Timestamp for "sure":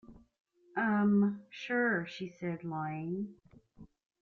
1.51-2.07